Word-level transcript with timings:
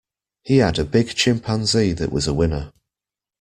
He 0.41 0.57
had 0.57 0.79
a 0.79 0.83
big 0.83 1.09
chimpanzee 1.09 1.93
that 1.93 2.11
was 2.11 2.25
a 2.25 2.33
winner. 2.33 2.73